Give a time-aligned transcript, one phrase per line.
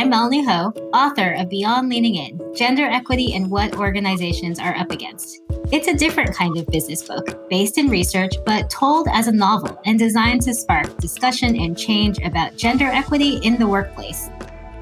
[0.00, 4.90] I'm Melanie Ho, author of Beyond Leaning In Gender Equity and What Organizations Are Up
[4.90, 5.42] Against.
[5.72, 9.78] It's a different kind of business book, based in research, but told as a novel
[9.84, 14.30] and designed to spark discussion and change about gender equity in the workplace.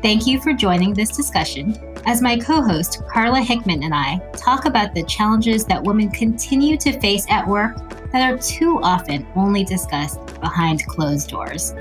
[0.02, 4.66] Thank you for joining this discussion as my co host, Carla Hickman, and I talk
[4.66, 7.76] about the challenges that women continue to face at work
[8.12, 11.74] that are too often only discussed behind closed doors.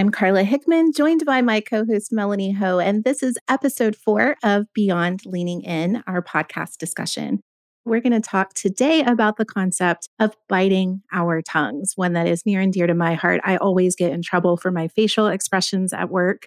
[0.00, 4.34] I'm Carla Hickman, joined by my co host Melanie Ho, and this is episode four
[4.42, 7.42] of Beyond Leaning In, our podcast discussion.
[7.86, 12.44] We're going to talk today about the concept of biting our tongues, one that is
[12.44, 13.40] near and dear to my heart.
[13.42, 16.42] I always get in trouble for my facial expressions at work.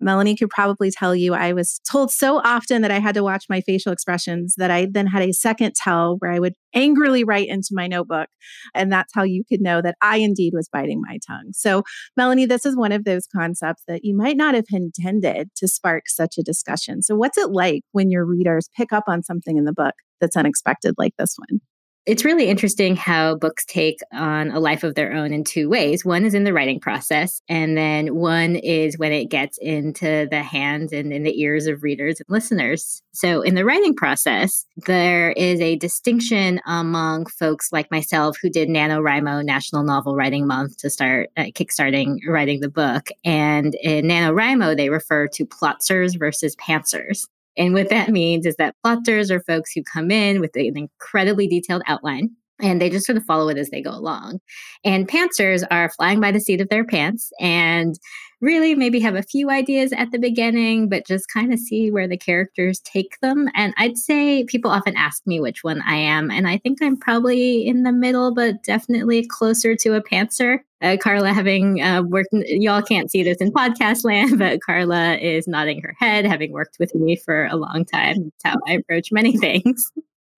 [0.00, 3.44] Melanie could probably tell you I was told so often that I had to watch
[3.50, 7.48] my facial expressions that I then had a second tell where I would angrily write
[7.48, 8.30] into my notebook.
[8.74, 11.50] And that's how you could know that I indeed was biting my tongue.
[11.52, 11.82] So,
[12.16, 16.08] Melanie, this is one of those concepts that you might not have intended to spark
[16.08, 17.02] such a discussion.
[17.02, 20.36] So, what's it like when your readers pick up on something in the book that's
[20.36, 21.60] unexpected like this one.
[22.08, 26.06] It's really interesting how books take on a life of their own in two ways.
[26.06, 30.42] One is in the writing process, and then one is when it gets into the
[30.42, 33.02] hands and in the ears of readers and listeners.
[33.12, 38.70] So, in the writing process, there is a distinction among folks like myself who did
[38.70, 43.08] NaNoWriMo National Novel Writing Month to start uh, kickstarting writing the book.
[43.22, 47.26] And in NaNoWriMo, they refer to plotters versus pantsers.
[47.58, 51.46] And what that means is that plotters are folks who come in with an incredibly
[51.46, 54.40] detailed outline and they just sort of follow it as they go along.
[54.84, 57.98] And pantsers are flying by the seat of their pants and
[58.40, 62.08] really maybe have a few ideas at the beginning, but just kind of see where
[62.08, 63.48] the characters take them.
[63.54, 66.30] And I'd say people often ask me which one I am.
[66.30, 70.60] And I think I'm probably in the middle, but definitely closer to a pantser.
[70.80, 75.48] Uh, Carla, having uh, worked, y'all can't see this in podcast land, but Carla is
[75.48, 78.32] nodding her head, having worked with me for a long time.
[78.44, 79.90] That's how I approach many things.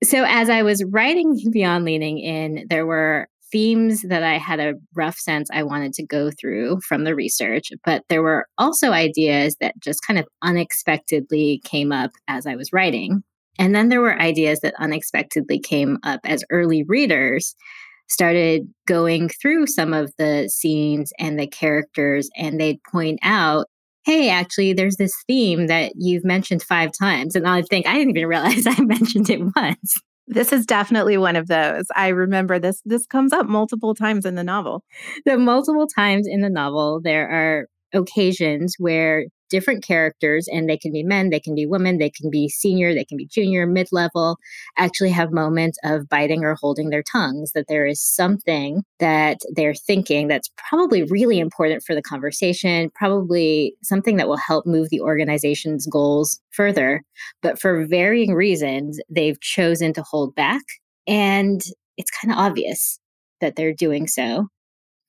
[0.02, 4.74] So, as I was writing Beyond Leaning In, there were themes that I had a
[4.94, 9.56] rough sense I wanted to go through from the research, but there were also ideas
[9.60, 13.22] that just kind of unexpectedly came up as I was writing.
[13.58, 17.54] And then there were ideas that unexpectedly came up as early readers
[18.10, 23.66] started going through some of the scenes and the characters, and they'd point out,
[24.04, 27.36] hey, actually, there's this theme that you've mentioned five times.
[27.36, 29.94] And I'd think I didn't even realize I mentioned it once.
[30.26, 31.86] This is definitely one of those.
[31.96, 34.84] I remember this this comes up multiple times in the novel.
[35.26, 40.92] The multiple times in the novel there are occasions where different characters, and they can
[40.92, 43.88] be men, they can be women, they can be senior, they can be junior, mid
[43.92, 44.38] level,
[44.78, 49.74] actually have moments of biting or holding their tongues, that there is something that they're
[49.74, 55.00] thinking that's probably really important for the conversation, probably something that will help move the
[55.00, 57.02] organization's goals further.
[57.42, 60.62] But for varying reasons, they've chosen to hold back.
[61.06, 61.60] And
[61.96, 62.98] it's kind of obvious
[63.40, 64.48] that they're doing so.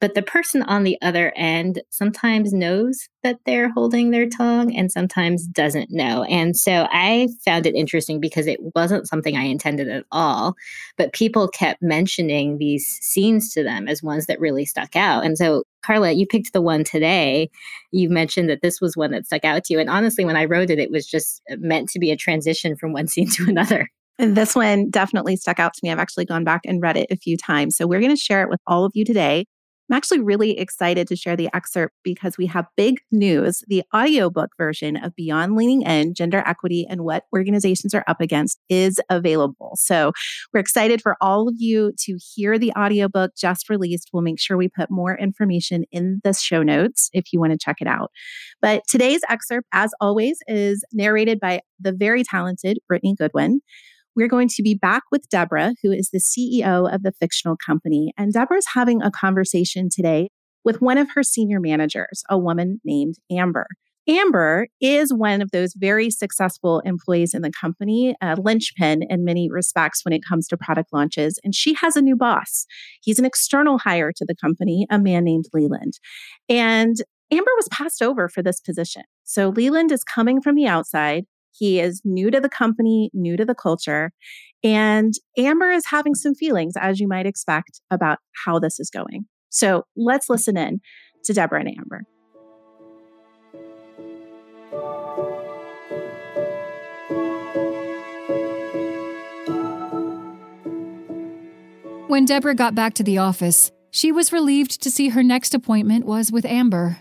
[0.02, 4.92] But the person on the other end sometimes knows that they're holding their tongue and
[4.92, 6.24] sometimes doesn't know.
[6.24, 10.56] And so I found it interesting because it wasn't something I intended at all.
[10.98, 15.24] But people kept mentioning these scenes to them as ones that really stuck out.
[15.24, 17.52] And so, Carla, you picked the one today.
[17.92, 19.80] You mentioned that this was one that stuck out to you.
[19.80, 22.92] And honestly, when I wrote it, it was just meant to be a transition from
[22.92, 23.88] one scene to another.
[24.18, 25.92] And this one definitely stuck out to me.
[25.92, 27.78] I've actually gone back and read it a few times.
[27.78, 29.46] So we're going to share it with all of you today.
[29.92, 33.62] I'm actually really excited to share the excerpt because we have big news.
[33.68, 38.58] The audiobook version of Beyond Leaning In Gender Equity and What Organizations Are Up Against
[38.70, 39.74] is available.
[39.76, 40.14] So
[40.54, 44.12] we're excited for all of you to hear the audiobook just released.
[44.14, 47.58] We'll make sure we put more information in the show notes if you want to
[47.58, 48.12] check it out.
[48.62, 53.60] But today's excerpt, as always, is narrated by the very talented Brittany Goodwin.
[54.16, 58.14] We're going to be back with Deborah, who is the CEO of the fictional company.
[58.18, 60.30] And Deborah's having a conversation today
[60.64, 63.68] with one of her senior managers, a woman named Amber.
[64.10, 69.50] Amber is one of those very successful employees in the company, a linchpin in many
[69.50, 71.40] respects when it comes to product launches.
[71.44, 72.66] And she has a new boss.
[73.02, 76.00] He's an external hire to the company, a man named Leland.
[76.50, 76.98] And
[77.32, 79.04] Amber was passed over for this position.
[79.24, 81.26] So Leland is coming from the outside.
[81.52, 84.12] He is new to the company, new to the culture.
[84.64, 89.26] And Amber is having some feelings, as you might expect, about how this is going.
[89.50, 90.32] So let's mm.
[90.32, 90.82] listen in
[91.26, 92.04] to Deborah and Amber.
[102.08, 106.06] When Deborah got back to the office, she was relieved to see her next appointment
[106.06, 106.98] was with Amber.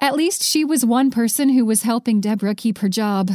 [0.00, 3.32] At least she was one person who was helping Deborah keep her job.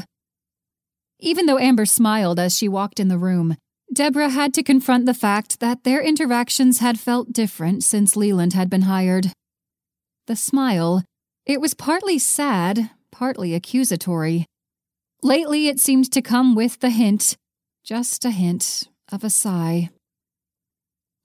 [1.20, 3.56] Even though Amber smiled as she walked in the room,
[3.94, 8.70] Deborah had to confront the fact that their interactions had felt different since Leland had
[8.70, 9.32] been hired.
[10.28, 11.04] The smile,
[11.46, 14.46] it was partly sad, partly accusatory.
[15.22, 17.38] Lately, it seemed to come with the hint,
[17.84, 19.90] just a hint, of a sigh.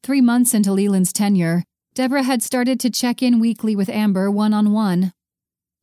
[0.03, 1.65] Three months into Leland's tenure,
[1.95, 5.13] Deborah had started to check in weekly with Amber one on one.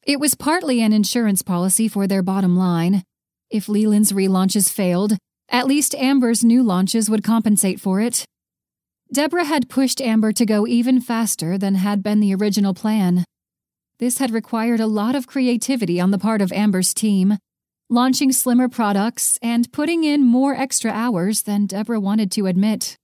[0.04, 3.04] It was partly an insurance policy for their bottom line.
[3.50, 5.18] If Leland's relaunches failed,
[5.50, 8.26] at least Amber's new launches would compensate for it.
[9.14, 13.24] Deborah had pushed Amber to go even faster than had been the original plan.
[14.00, 17.38] This had required a lot of creativity on the part of Amber's team,
[17.90, 22.98] launching slimmer products and putting in more extra hours than Deborah wanted to admit.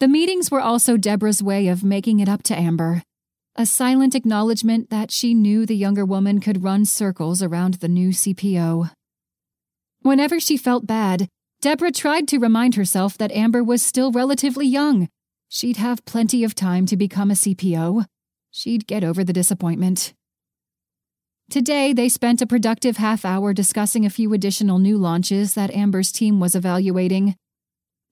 [0.00, 3.02] The meetings were also Deborah's way of making it up to Amber
[3.58, 8.10] a silent acknowledgement that she knew the younger woman could run circles around the new
[8.10, 8.88] CPO.
[10.02, 11.28] Whenever she felt bad,
[11.60, 15.08] Deborah tried to remind herself that Amber was still relatively young.
[15.48, 18.04] She'd have plenty of time to become a CPO.
[18.50, 20.14] She'd get over the disappointment.
[21.50, 26.12] Today, they spent a productive half hour discussing a few additional new launches that Amber's
[26.12, 27.34] team was evaluating.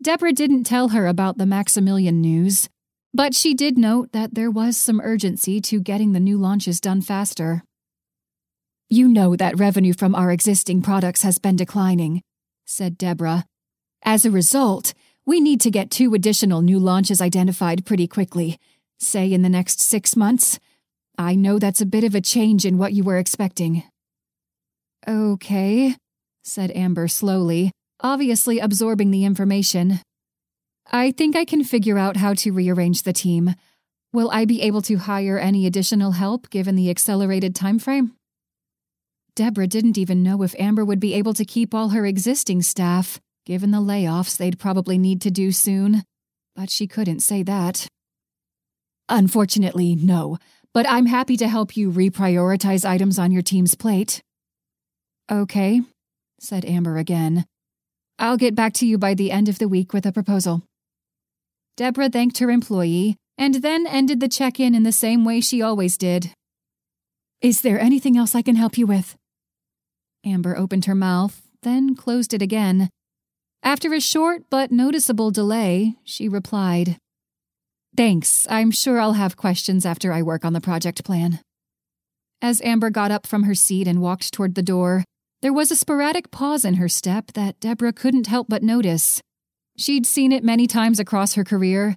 [0.03, 2.69] Deborah didn't tell her about the Maximilian news.
[3.15, 7.01] But she did note that there was some urgency to getting the new launches done
[7.01, 7.63] faster.
[8.89, 12.23] You know that revenue from our existing products has been declining,
[12.67, 13.45] said Deborah.
[14.05, 14.95] As a result,
[15.27, 18.61] we need to get two additional new launches identified pretty quickly,
[19.01, 20.61] say in the next six months.
[21.19, 23.83] I know that's a bit of a change in what you were expecting.
[25.09, 25.97] Okay,
[26.45, 29.99] said Amber slowly, obviously absorbing the information.
[30.93, 33.57] I think I can figure out how to rearrange the team.
[34.13, 38.13] Will I be able to hire any additional help given the accelerated time frame?
[39.37, 43.21] Deborah didn't even know if Amber would be able to keep all her existing staff,
[43.45, 46.05] given the layoffs they'd probably need to do soon.
[46.55, 47.87] But she couldn't say that.
[49.11, 50.39] Unfortunately, no,
[50.73, 54.23] but I'm happy to help you reprioritize items on your team's plate.
[55.31, 55.83] Okay,
[56.41, 57.45] said Amber again.
[58.19, 60.63] I'll get back to you by the end of the week with a proposal.
[61.77, 65.61] Deborah thanked her employee and then ended the check in in the same way she
[65.61, 66.33] always did.
[67.43, 69.15] Is there anything else I can help you with?
[70.27, 72.91] Amber opened her mouth, then closed it again.
[73.63, 76.99] After a short but noticeable delay, she replied,
[77.97, 81.41] Thanks, I'm sure I'll have questions after I work on the project plan.
[82.43, 85.05] As Amber got up from her seat and walked toward the door,
[85.41, 89.21] there was a sporadic pause in her step that Deborah couldn't help but notice.
[89.79, 91.95] She'd seen it many times across her career.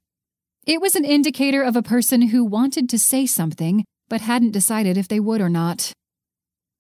[0.65, 4.97] It was an indicator of a person who wanted to say something, but hadn't decided
[4.97, 5.91] if they would or not.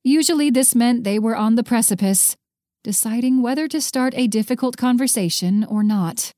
[0.03, 2.35] Usually, this meant they were on the precipice,
[2.83, 6.31] deciding whether to start a difficult conversation or not.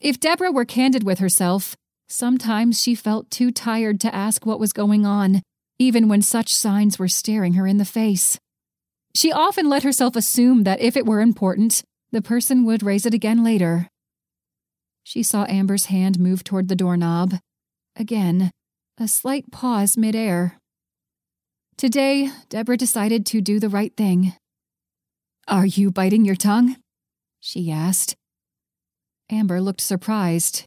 [0.00, 1.76] If Deborah were candid with herself,
[2.08, 5.42] sometimes she felt too tired to ask what was going on,
[5.78, 8.38] even when such signs were staring her in the face.
[9.14, 13.14] She often let herself assume that if it were important, the person would raise it
[13.14, 13.88] again later.
[15.02, 17.34] She saw Amber's hand move toward the doorknob.
[17.96, 18.50] Again,
[18.98, 20.58] a slight pause midair.
[21.84, 24.32] Today, Deborah decided to do the right thing.
[25.46, 26.76] Are you biting your tongue?
[27.40, 28.14] she asked.
[29.28, 30.64] Amber looked surprised.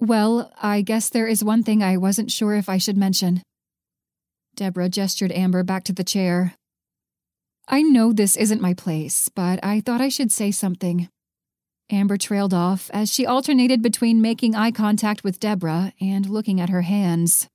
[0.00, 3.40] Well, I guess there is one thing I wasn't sure if I should mention.
[4.56, 6.56] Deborah gestured Amber back to the chair.
[7.68, 11.08] I know this isn't my place, but I thought I should say something.
[11.88, 16.70] Amber trailed off as she alternated between making eye contact with Deborah and looking at
[16.70, 17.46] her hands.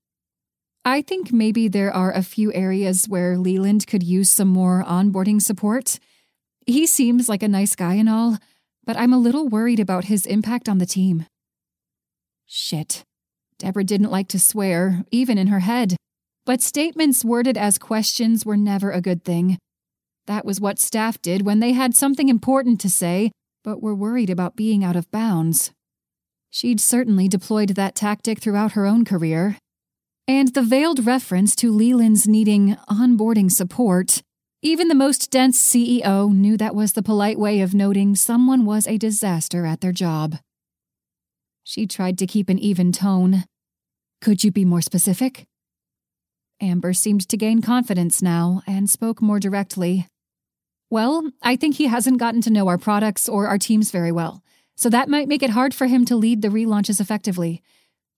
[0.84, 5.40] I think maybe there are a few areas where Leland could use some more onboarding
[5.40, 6.00] support.
[6.66, 8.40] He seems like a nice guy and all,
[8.84, 11.28] but I'm a little worried about his impact on the team.
[12.48, 13.04] Shit.
[13.60, 15.96] Deborah didn't like to swear, even in her head,
[16.48, 19.60] but statements worded as questions were never a good thing.
[20.26, 23.32] That was what staff did when they had something important to say,
[23.64, 25.72] but were worried about being out of bounds.
[26.50, 29.58] She'd certainly deployed that tactic throughout her own career.
[30.28, 34.22] And the veiled reference to Leland's needing onboarding support,
[34.62, 38.88] even the most dense CEO knew that was the polite way of noting someone was
[38.88, 40.38] a disaster at their job.
[41.63, 43.46] She tried to keep an even tone.
[44.22, 45.46] Could you be more specific?
[46.62, 50.08] Amber seemed to gain confidence now and spoke more directly.
[50.92, 54.44] Well, I think he hasn't gotten to know our products or our teams very well,
[54.75, 57.63] so that might make it hard for him to lead the relaunches effectively.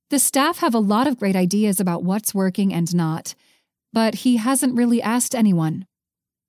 [0.09, 3.35] The staff have a lot of great ideas about what's working and not,
[3.91, 5.85] but he hasn't really asked anyone.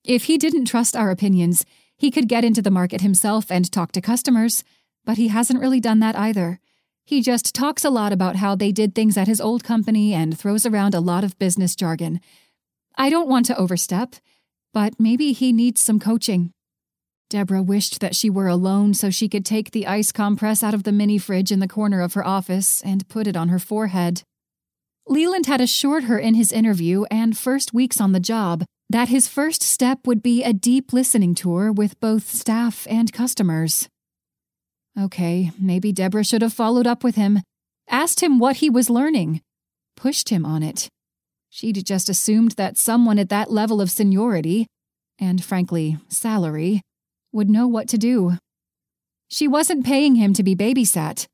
[0.05, 1.65] If he didn't trust our opinions,
[1.97, 4.65] he could get into the market himself and talk to customers,
[5.05, 6.61] but he hasn't really done that either.
[7.07, 10.39] He just talks a lot about how they did things at his old company and
[10.39, 12.21] throws around a lot of business jargon.
[12.97, 14.17] I don't want to overstep,
[14.73, 16.53] but maybe he needs some coaching.
[17.35, 20.85] Deborah wished that she were alone so she could take the ice compress out of
[20.85, 24.23] the mini fridge in the corner of her office and put it on her forehead.
[25.09, 29.27] Leland had assured her in his interview and first weeks on the job that his
[29.27, 33.89] first step would be a deep listening tour with both staff and customers.
[34.97, 37.41] Okay, maybe Deborah should have followed up with him,
[37.91, 39.41] asked him what he was learning,
[39.97, 40.89] pushed him on it.
[41.51, 44.69] She'd just assumed that someone at that level of seniority,
[45.19, 46.81] and frankly, salary,
[47.35, 48.39] would know what to do.
[49.29, 51.27] She wasn't paying him to be babysat.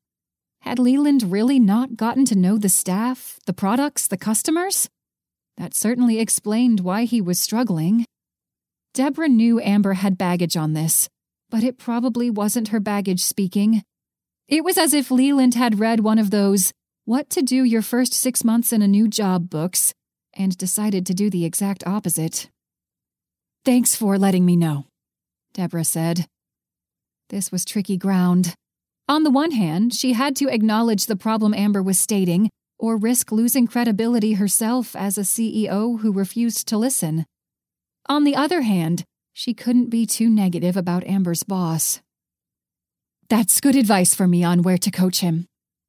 [0.63, 4.89] Had Leland really not gotten to know the staff, the products, the customers?
[5.57, 8.05] That certainly explained why he was struggling.
[8.95, 11.09] Deborah knew Amber had baggage on this,
[11.51, 13.83] but it probably wasn't her baggage speaking.
[14.49, 16.73] It was as if Leland had read one of those
[17.05, 19.93] What to Do Your First Six Months in a New Job books
[20.35, 22.49] and decided to do the exact opposite.
[23.65, 24.87] Thanks for letting me know,
[25.55, 26.27] Deborah said.
[27.29, 28.55] This was tricky ground.
[29.09, 33.31] On the one hand, she had to acknowledge the problem Amber was stating, or risk
[33.31, 37.27] losing credibility herself as a CEO who refused to listen.
[38.09, 42.01] On the other hand, she couldn't be too negative about Amber's boss.
[43.29, 45.47] That's good advice for me on where to coach him,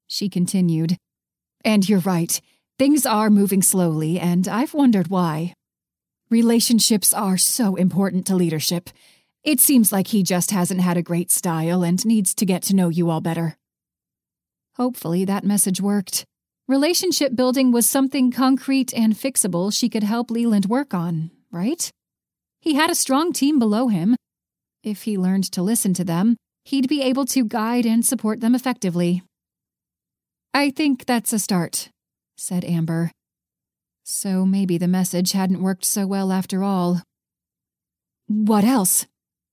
[0.08, 0.98] she continued.
[1.66, 2.40] And you're right,
[2.78, 5.54] things are moving slowly, and I've wondered why.
[6.30, 8.90] Relationships are so important to leadership.
[9.44, 12.76] It seems like he just hasn't had a great style and needs to get to
[12.76, 13.58] know you all better.
[14.76, 16.26] Hopefully, that message worked.
[16.68, 21.90] Relationship building was something concrete and fixable she could help Leland work on, right?
[22.62, 24.16] He had a strong team below him.
[24.84, 28.54] If he learned to listen to them, he'd be able to guide and support them
[28.54, 29.24] effectively.
[30.54, 31.90] I think that's a start,
[32.38, 33.12] said Amber.
[34.04, 37.02] So maybe the message hadn't worked so well after all.
[38.28, 39.08] What else?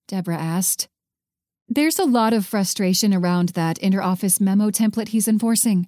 [0.09, 0.89] Deborah asked.
[1.69, 5.87] There's a lot of frustration around that interoffice memo template he's enforcing.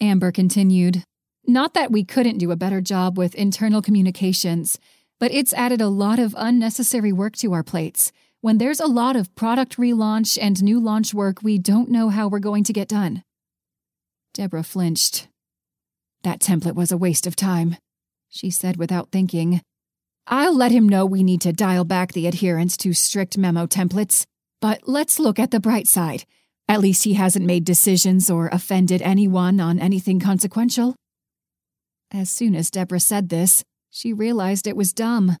[0.00, 1.04] Amber continued.
[1.46, 4.80] Not that we couldn't do a better job with internal communications,
[5.20, 8.10] but it's added a lot of unnecessary work to our plates.
[8.40, 12.26] When there's a lot of product relaunch and new launch work, we don't know how
[12.26, 13.22] we're going to get done.
[14.34, 15.28] Deborah flinched.
[16.24, 17.76] That template was a waste of time,
[18.28, 19.60] she said without thinking.
[20.26, 24.24] I'll let him know we need to dial back the adherence to strict memo templates,
[24.60, 26.24] but let's look at the bright side.
[26.68, 30.94] At least he hasn't made decisions or offended anyone on anything consequential.
[32.12, 35.36] As soon as Deborah said this, she realized it was dumb.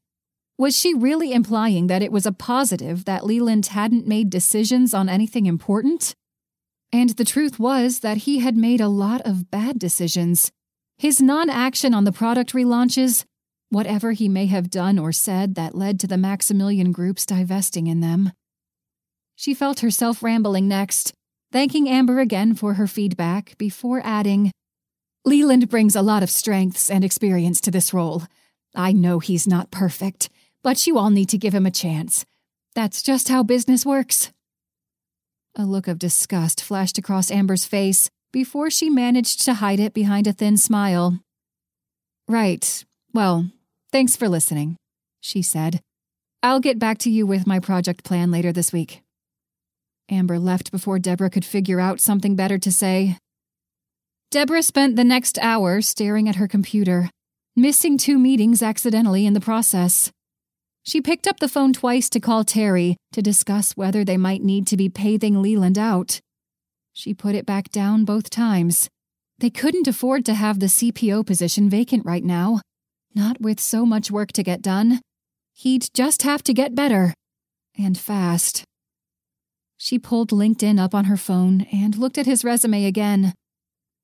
[0.58, 5.08] Was she really implying that it was a positive that Leland hadn't made decisions on
[5.08, 6.14] anything important?
[6.92, 10.50] And the truth was that he had made a lot of bad decisions.
[10.98, 13.24] His non action on the product relaunches,
[13.72, 18.00] whatever he may have done or said that led to the Maximilian Group's divesting in
[18.00, 18.32] them.
[19.34, 21.14] She felt herself rambling next,
[21.50, 24.52] thanking Amber again for her feedback before adding,
[25.24, 28.24] Leland brings a lot of strengths and experience to this role.
[28.74, 30.28] I know he's not perfect,
[30.62, 32.26] but you all need to give him a chance.
[32.74, 34.32] That's just how business works.
[35.56, 40.26] A look of disgust flashed across Amber's face before she managed to hide it behind
[40.26, 41.20] a thin smile.
[42.28, 42.84] Right.
[43.14, 43.50] Well,
[43.92, 44.76] thanks for listening,
[45.20, 45.80] she said.
[46.42, 49.02] I'll get back to you with my project plan later this week.
[50.10, 53.16] Amber left before Deborah could figure out something better to say.
[54.30, 57.10] Deborah spent the next hour staring at her computer,
[57.54, 60.10] missing two meetings accidentally in the process.
[60.82, 64.66] She picked up the phone twice to call Terry to discuss whether they might need
[64.68, 66.18] to be paving Leland out.
[66.92, 68.88] She put it back down both times.
[69.38, 72.60] They couldn't afford to have the CPO position vacant right now,
[73.14, 75.00] not with so much work to get done.
[75.52, 77.14] He'd just have to get better.
[77.78, 78.64] And fast.
[79.78, 83.34] She pulled LinkedIn up on her phone and looked at his resume again.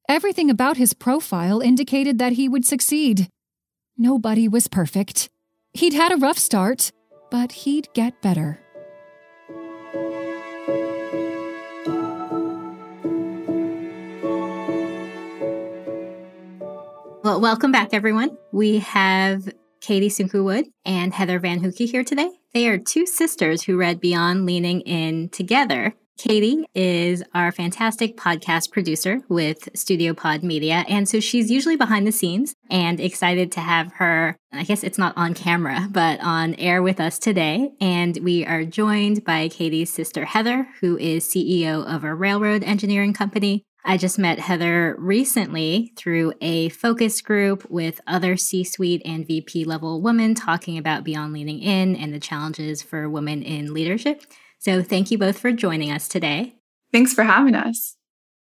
[0.09, 3.29] Everything about his profile indicated that he would succeed.
[3.97, 5.29] Nobody was perfect.
[5.75, 6.91] He'd had a rough start,
[7.31, 8.61] but he'd get better.
[17.29, 18.39] Well, welcome back, everyone.
[18.53, 22.31] We have Katie Sunkuwood and Heather Van Hoeke here today.
[22.55, 28.73] They are two sisters who read Beyond Leaning In together Katie is our fantastic podcast
[28.73, 30.85] producer with Studio Pod Media.
[30.89, 34.99] And so she's usually behind the scenes and excited to have her, I guess it's
[34.99, 37.71] not on camera, but on air with us today.
[37.81, 43.13] And we are joined by Katie's sister, Heather, who is CEO of a railroad engineering
[43.13, 43.63] company.
[43.85, 49.65] I just met Heather recently through a focus group with other C suite and VP
[49.65, 54.25] level women talking about Beyond Leaning In and the challenges for women in leadership.
[54.59, 56.55] So thank you both for joining us today.
[56.93, 57.97] Thanks for having us.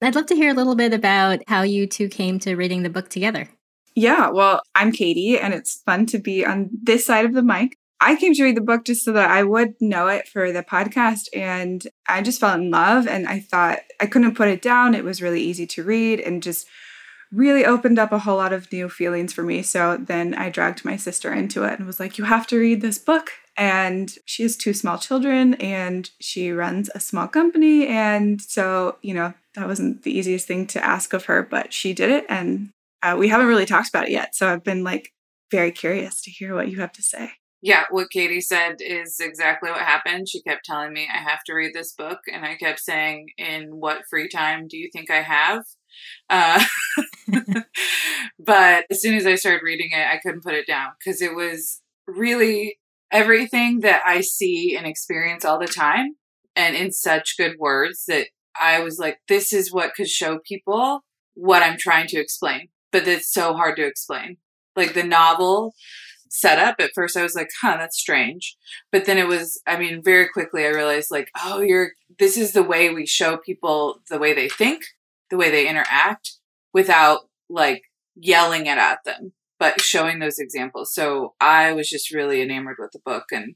[0.01, 2.89] I'd love to hear a little bit about how you two came to reading the
[2.89, 3.49] book together.
[3.95, 7.77] Yeah, well, I'm Katie, and it's fun to be on this side of the mic.
[8.01, 10.63] I came to read the book just so that I would know it for the
[10.63, 13.07] podcast, and I just fell in love.
[13.07, 14.95] And I thought I couldn't put it down.
[14.95, 16.67] It was really easy to read and just
[17.31, 19.61] really opened up a whole lot of new feelings for me.
[19.61, 22.81] So then I dragged my sister into it and was like, You have to read
[22.81, 28.41] this book and she has two small children and she runs a small company and
[28.41, 32.09] so you know that wasn't the easiest thing to ask of her but she did
[32.09, 32.69] it and
[33.03, 35.11] uh, we haven't really talked about it yet so i've been like
[35.51, 39.69] very curious to hear what you have to say yeah what katie said is exactly
[39.69, 42.79] what happened she kept telling me i have to read this book and i kept
[42.79, 45.63] saying in what free time do you think i have
[46.29, 46.63] uh,
[48.39, 51.35] but as soon as i started reading it i couldn't put it down because it
[51.35, 52.77] was really
[53.11, 56.15] everything that I see and experience all the time
[56.55, 58.27] and in such good words that
[58.59, 62.69] I was like, this is what could show people what I'm trying to explain.
[62.91, 64.37] But it's so hard to explain.
[64.75, 65.73] Like the novel
[66.29, 68.55] setup, at first I was like, huh, that's strange.
[68.91, 72.53] But then it was, I mean, very quickly I realized, like, oh, you're, this is
[72.53, 74.83] the way we show people the way they think,
[75.29, 76.37] the way they interact
[76.73, 77.83] without like
[78.15, 80.93] yelling it at them but showing those examples.
[80.93, 83.55] So I was just really enamored with the book and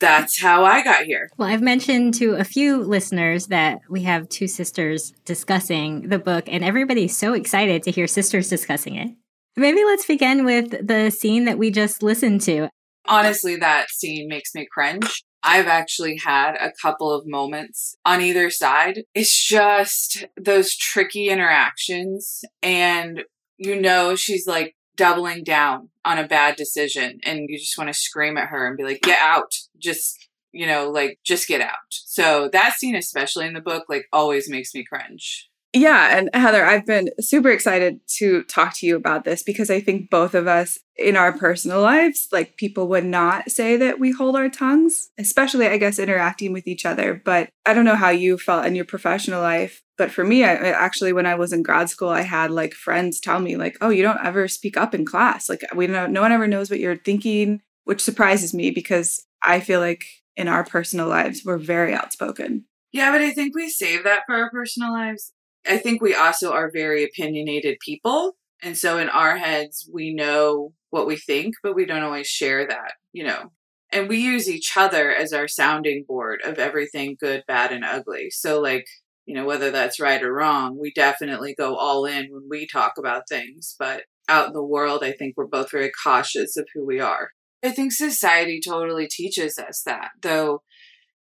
[0.00, 1.30] that's how I got here.
[1.36, 6.44] Well, I've mentioned to a few listeners that we have two sisters discussing the book,
[6.48, 9.10] and everybody's so excited to hear sisters discussing it.
[9.56, 12.68] Maybe let's begin with the scene that we just listened to.
[13.06, 15.24] Honestly, that scene makes me cringe.
[15.42, 19.02] I've actually had a couple of moments on either side.
[19.14, 23.24] It's just those tricky interactions, and
[23.58, 27.94] you know, she's like doubling down on a bad decision and you just want to
[27.94, 29.54] scream at her and be like, get out.
[29.78, 31.74] Just, you know, like, just get out.
[31.90, 35.48] So that scene, especially in the book, like always makes me cringe.
[35.74, 36.16] Yeah.
[36.16, 40.08] And Heather, I've been super excited to talk to you about this because I think
[40.08, 44.36] both of us in our personal lives, like people would not say that we hold
[44.36, 47.20] our tongues, especially, I guess, interacting with each other.
[47.24, 49.82] But I don't know how you felt in your professional life.
[49.98, 53.18] But for me, I actually, when I was in grad school, I had like friends
[53.18, 55.48] tell me, like, oh, you don't ever speak up in class.
[55.48, 59.58] Like, we don't, no one ever knows what you're thinking, which surprises me because I
[59.58, 60.04] feel like
[60.36, 62.66] in our personal lives, we're very outspoken.
[62.92, 65.32] Yeah, but I think we save that for our personal lives.
[65.66, 68.36] I think we also are very opinionated people.
[68.62, 72.66] And so in our heads, we know what we think, but we don't always share
[72.66, 73.52] that, you know.
[73.90, 78.30] And we use each other as our sounding board of everything good, bad, and ugly.
[78.30, 78.86] So, like,
[79.26, 82.94] you know, whether that's right or wrong, we definitely go all in when we talk
[82.98, 83.76] about things.
[83.78, 87.30] But out in the world, I think we're both very cautious of who we are.
[87.62, 90.62] I think society totally teaches us that, though,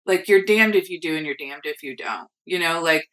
[0.06, 2.28] like, you're damned if you do and you're damned if you don't.
[2.46, 3.10] You know, like,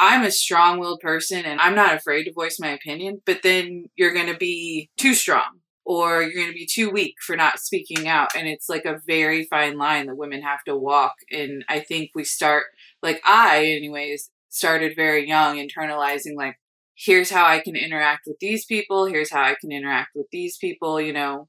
[0.00, 3.90] I'm a strong willed person and I'm not afraid to voice my opinion, but then
[3.96, 7.58] you're going to be too strong or you're going to be too weak for not
[7.58, 8.30] speaking out.
[8.34, 11.12] And it's like a very fine line that women have to walk.
[11.30, 12.64] And I think we start,
[13.02, 16.56] like I, anyways, started very young, internalizing, like,
[16.94, 20.56] here's how I can interact with these people, here's how I can interact with these
[20.56, 21.48] people, you know,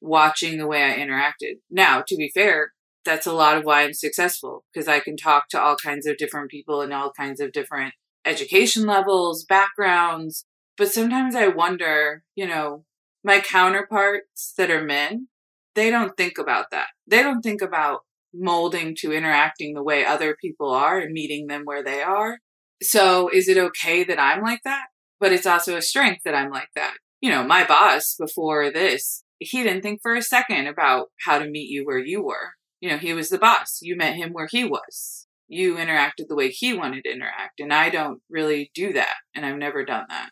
[0.00, 1.56] watching the way I interacted.
[1.70, 2.72] Now, to be fair,
[3.04, 6.16] that's a lot of why I'm successful because I can talk to all kinds of
[6.16, 10.44] different people and all kinds of different education levels, backgrounds.
[10.76, 12.84] But sometimes I wonder, you know,
[13.24, 15.28] my counterparts that are men,
[15.74, 16.88] they don't think about that.
[17.06, 18.00] They don't think about
[18.32, 22.38] molding to interacting the way other people are and meeting them where they are.
[22.82, 24.86] So is it okay that I'm like that?
[25.18, 26.94] But it's also a strength that I'm like that.
[27.20, 31.50] You know, my boss before this, he didn't think for a second about how to
[31.50, 32.52] meet you where you were.
[32.80, 33.80] You know, he was the boss.
[33.82, 35.26] You met him where he was.
[35.48, 37.60] You interacted the way he wanted to interact.
[37.60, 39.16] And I don't really do that.
[39.34, 40.30] And I've never done that.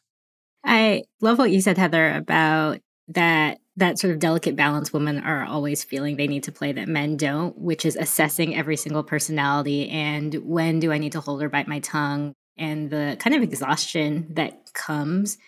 [0.65, 5.45] I love what you said, Heather, about that that sort of delicate balance women are
[5.45, 9.89] always feeling they need to play that men don't, which is assessing every single personality
[9.89, 13.43] and when do I need to hold or bite my tongue and the kind of
[13.43, 15.39] exhaustion that comes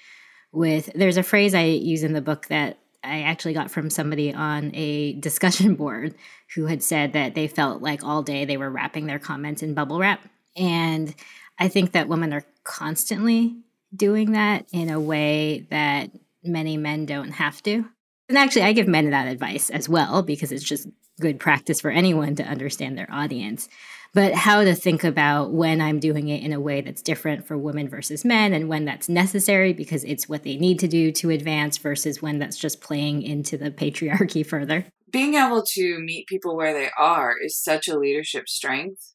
[0.53, 4.33] with there's a phrase I use in the book that I actually got from somebody
[4.33, 6.15] on a discussion board
[6.55, 9.75] who had said that they felt like all day they were wrapping their comments in
[9.75, 11.15] bubble wrap And
[11.59, 13.57] I think that women are constantly
[13.95, 16.11] doing that in a way that
[16.43, 17.85] many men don't have to.
[18.31, 20.87] And actually, I give men that advice as well because it's just
[21.21, 23.69] good practice for anyone to understand their audience.
[24.15, 27.59] But how to think about when I'm doing it in a way that's different for
[27.59, 31.31] women versus men and when that's necessary because it's what they need to do to
[31.31, 34.87] advance versus when that's just playing into the patriarchy further.
[35.11, 39.13] Being able to meet people where they are is such a leadership strength,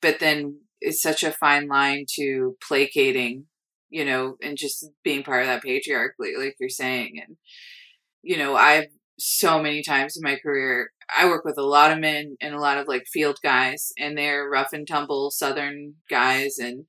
[0.00, 3.44] but then it's such a fine line to placating
[3.90, 7.20] you know, and just being part of that patriarchy, like you're saying.
[7.22, 7.36] And,
[8.22, 8.86] you know, I've
[9.18, 12.60] so many times in my career, I work with a lot of men and a
[12.60, 16.58] lot of like field guys, and they're rough and tumble Southern guys.
[16.58, 16.86] And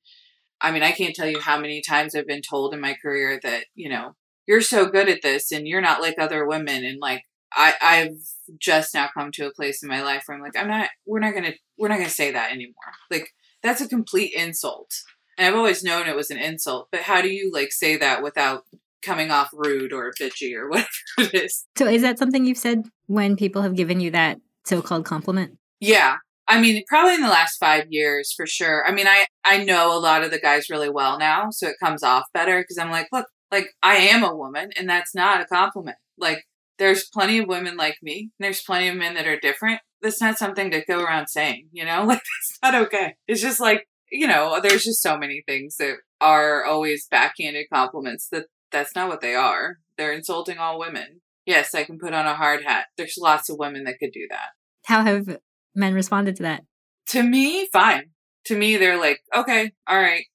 [0.62, 3.40] I mean, I can't tell you how many times I've been told in my career
[3.44, 4.16] that, you know,
[4.48, 6.84] you're so good at this and you're not like other women.
[6.84, 8.18] And like, I, I've
[8.60, 11.20] just now come to a place in my life where I'm like, I'm not, we're
[11.20, 12.74] not going to, we're not going to say that anymore.
[13.12, 13.30] Like,
[13.62, 14.92] that's a complete insult
[15.38, 18.22] and I've always known it was an insult, but how do you like say that
[18.22, 18.66] without
[19.04, 20.88] coming off rude or bitchy or whatever
[21.18, 21.66] it is?
[21.78, 25.58] So is that something you've said when people have given you that so-called compliment?
[25.80, 26.18] Yeah.
[26.48, 28.86] I mean, probably in the last five years for sure.
[28.88, 31.76] I mean, I, I know a lot of the guys really well now, so it
[31.82, 35.42] comes off better because I'm like, look, like I am a woman and that's not
[35.42, 35.98] a compliment.
[36.18, 36.44] Like
[36.80, 38.32] there's plenty of women like me.
[38.38, 39.80] and there's plenty of men that are different.
[40.02, 43.16] That's not something to go around saying, you know, like it's not okay.
[43.28, 48.28] It's just like you know, there's just so many things that are always backhanded compliments
[48.32, 49.78] that that's not what they are.
[49.98, 51.22] They're insulting all women.
[51.46, 52.88] Yes, I can put on a hard hat.
[52.98, 54.50] There's lots of women that could do that.
[54.86, 55.38] How have
[55.74, 56.64] men responded to that?
[57.10, 58.12] To me, fine.
[58.46, 60.26] To me, they're like, okay, all right.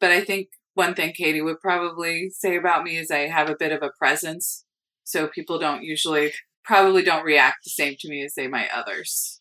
[0.00, 3.56] But I think one thing Katie would probably say about me is I have a
[3.56, 4.64] bit of a presence.
[5.04, 6.32] So people don't usually,
[6.64, 9.40] probably don't react the same to me as they might others.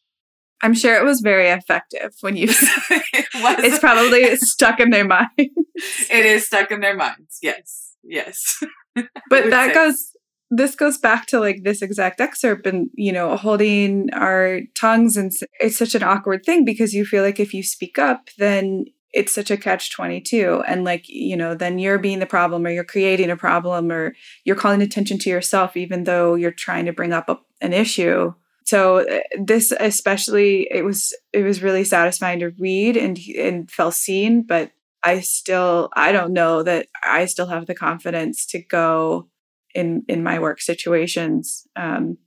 [0.63, 2.47] I'm sure it was very effective when you.
[2.89, 5.31] it it's probably stuck in their minds.
[5.37, 7.39] It is stuck in their minds.
[7.41, 8.63] Yes, yes.
[8.95, 9.73] but that say.
[9.73, 10.11] goes.
[10.53, 15.31] This goes back to like this exact excerpt, and you know, holding our tongues, and
[15.61, 19.33] it's such an awkward thing because you feel like if you speak up, then it's
[19.33, 22.83] such a catch 22 and like you know then you're being the problem or you're
[22.83, 24.13] creating a problem or
[24.45, 28.33] you're calling attention to yourself even though you're trying to bring up a, an issue
[28.65, 33.93] so uh, this especially it was it was really satisfying to read and and felt
[33.93, 34.71] seen but
[35.03, 39.27] i still i don't know that i still have the confidence to go
[39.73, 42.17] in in my work situations um,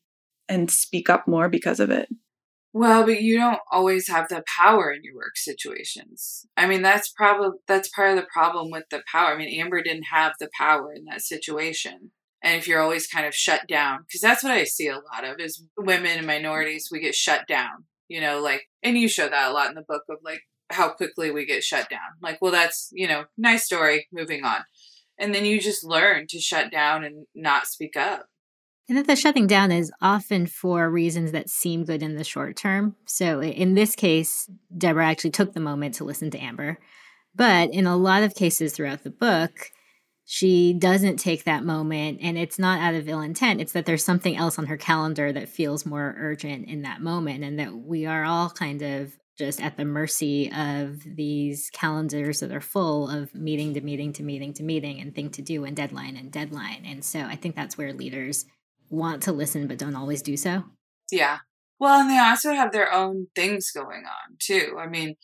[0.49, 2.09] and speak up more because of it.
[2.73, 6.47] Well but you don't always have the power in your work situations.
[6.57, 9.33] I mean that's probably that's part of the problem with the power.
[9.33, 12.11] I mean amber didn't have the power in that situation.
[12.43, 15.25] And if you're always kind of shut down because that's what i see a lot
[15.25, 19.27] of is women and minorities we get shut down you know like and you show
[19.27, 22.39] that a lot in the book of like how quickly we get shut down like
[22.41, 24.65] well that's you know nice story moving on
[25.19, 28.27] and then you just learn to shut down and not speak up
[28.89, 32.55] and that the shutting down is often for reasons that seem good in the short
[32.55, 32.97] term.
[33.07, 36.79] So in this case, Deborah actually took the moment to listen to Amber.
[37.35, 39.71] But in a lot of cases throughout the book,
[40.27, 44.05] she doesn't take that moment and it's not out of ill intent it's that there's
[44.05, 48.07] something else on her calendar that feels more urgent in that moment and that we
[48.07, 53.35] are all kind of just at the mercy of these calendars that are full of
[53.35, 56.85] meeting to meeting to meeting to meeting and thing to do and deadline and deadline.
[56.87, 58.47] And so i think that's where leaders
[58.91, 60.65] want to listen but don't always do so.
[61.11, 61.39] Yeah.
[61.79, 64.77] Well and they also have their own things going on too.
[64.79, 65.17] I mean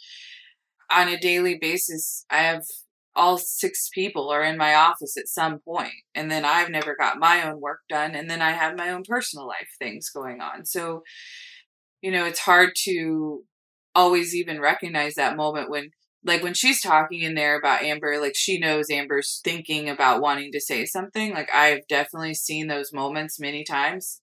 [0.91, 2.65] on a daily basis i have
[3.15, 7.19] all six people are in my office at some point and then i've never got
[7.19, 10.65] my own work done and then i have my own personal life things going on.
[10.65, 11.03] So
[12.03, 13.45] you know it's hard to
[13.95, 15.91] always even recognize that moment when
[16.25, 20.53] like when she's talking in there about amber like she knows amber's thinking about wanting
[20.53, 24.21] to say something like i've definitely seen those moments many times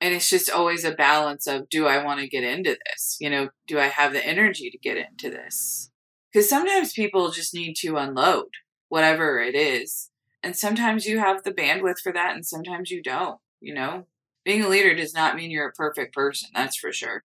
[0.00, 3.30] and it's just always a balance of do i want to get into this you
[3.30, 5.90] know do i have the energy to get into this
[6.36, 8.48] because sometimes people just need to unload
[8.88, 10.10] whatever it is.
[10.42, 13.38] And sometimes you have the bandwidth for that, and sometimes you don't.
[13.60, 14.06] You know,
[14.44, 17.24] being a leader does not mean you're a perfect person, that's for sure.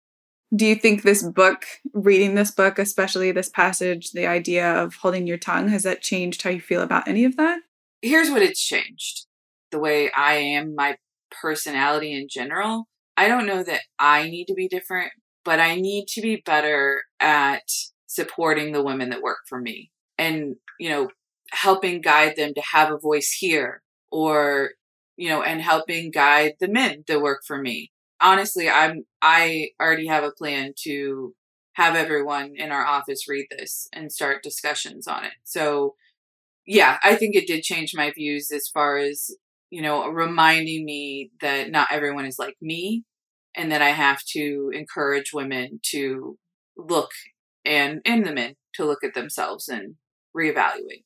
[0.56, 5.26] Do you think this book, reading this book, especially this passage, the idea of holding
[5.26, 7.62] your tongue, has that changed how you feel about any of that?
[8.02, 9.26] Here's what it's changed
[9.72, 10.98] the way I am, my
[11.32, 12.88] personality in general.
[13.18, 15.12] I don't know that I need to be different,
[15.44, 17.64] but I need to be better at
[18.06, 21.10] supporting the women that work for me and, you know,
[21.52, 24.72] helping guide them to have a voice here or,
[25.18, 27.92] you know, and helping guide the men that work for me.
[28.24, 31.36] Honestly, I'm, I already have a plan to
[31.74, 35.34] have everyone in our office read this and start discussions on it.
[35.44, 35.96] So,
[36.66, 39.30] yeah, I think it did change my views as far as,
[39.70, 43.04] you know, reminding me that not everyone is like me
[43.56, 46.38] and that I have to encourage women to
[46.78, 47.12] look
[47.66, 49.96] and, and the men to look at themselves and
[50.36, 51.04] reevaluate.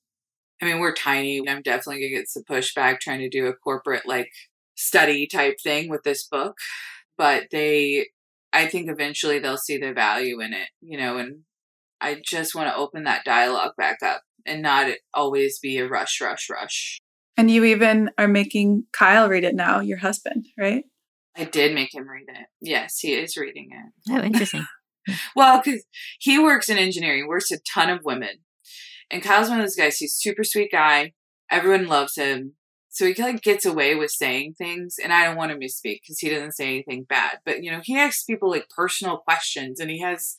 [0.61, 1.39] I mean, we're tiny.
[1.47, 4.31] I'm definitely going to get some pushback trying to do a corporate like
[4.75, 6.55] study type thing with this book,
[7.17, 8.07] but they
[8.53, 11.41] I think eventually they'll see the value in it, you know, and
[11.99, 16.21] I just want to open that dialogue back up and not always be a rush,
[16.21, 16.99] rush, rush.
[17.35, 20.85] And you even are making Kyle read it now, your husband, right?
[21.35, 22.47] I did make him read it.
[22.61, 24.11] Yes, he is reading it.
[24.11, 24.65] Oh, interesting.
[25.35, 25.83] well, because
[26.19, 28.39] he works in engineering, works a ton of women.
[29.11, 31.13] And Kyle's one of those guys, he's super sweet guy.
[31.51, 32.53] Everyone loves him.
[32.97, 36.17] So he like gets away with saying things, and I don't want to misspeak because
[36.17, 37.37] he doesn't say anything bad.
[37.45, 40.35] But you know, he asks people like personal questions, and he has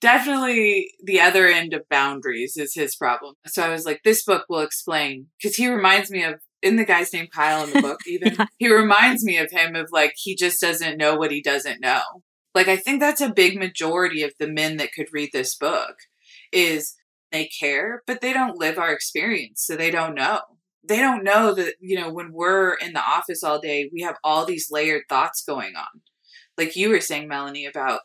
[0.00, 3.34] definitely the other end of boundaries is his problem.
[3.46, 6.84] So I was like, this book will explain because he reminds me of in the
[6.86, 8.00] guy's name Kyle in the book.
[8.06, 8.46] Even yeah.
[8.56, 12.00] he reminds me of him of like he just doesn't know what he doesn't know.
[12.54, 15.96] Like I think that's a big majority of the men that could read this book
[16.54, 16.94] is
[17.30, 20.40] they care, but they don't live our experience, so they don't know
[20.82, 24.16] they don't know that you know when we're in the office all day we have
[24.24, 26.00] all these layered thoughts going on.
[26.56, 28.00] Like you were saying melanie about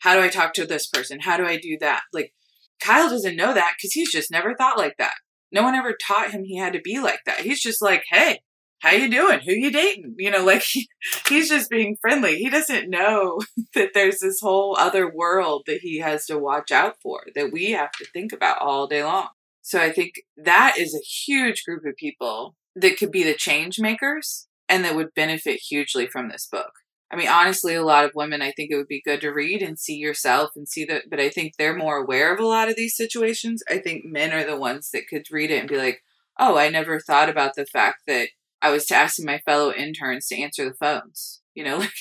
[0.00, 1.20] how do i talk to this person?
[1.20, 2.02] How do i do that?
[2.12, 2.32] Like
[2.80, 5.14] kyle doesn't know that because he's just never thought like that.
[5.50, 7.40] No one ever taught him he had to be like that.
[7.40, 8.40] He's just like hey
[8.78, 9.38] how you doing?
[9.40, 10.16] Who you dating?
[10.18, 10.88] You know like he,
[11.28, 12.36] he's just being friendly.
[12.38, 13.40] He doesn't know
[13.74, 17.72] that there's this whole other world that he has to watch out for that we
[17.72, 19.28] have to think about all day long
[19.62, 23.78] so I think that is a huge group of people that could be the change
[23.78, 26.72] makers and that would benefit hugely from this book.
[27.12, 29.60] I mean, honestly, a lot of women, I think it would be good to read
[29.60, 32.70] and see yourself and see that, but I think they're more aware of a lot
[32.70, 33.62] of these situations.
[33.68, 36.02] I think men are the ones that could read it and be like,
[36.38, 38.28] oh, I never thought about the fact that
[38.62, 41.92] I was tasking my fellow interns to answer the phones, you know, like,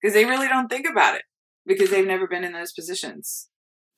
[0.00, 1.22] because they really don't think about it
[1.66, 3.50] because they've never been in those positions.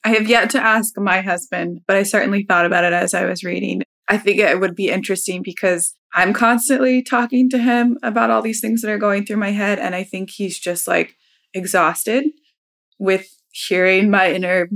[0.05, 3.25] I have yet to ask my husband, but I certainly thought about it as I
[3.27, 3.83] was reading.
[4.09, 8.61] I think it would be interesting because I'm constantly talking to him about all these
[8.61, 9.79] things that are going through my head.
[9.79, 11.17] And I think he's just like
[11.55, 12.25] exhausted
[12.99, 14.69] with hearing my inner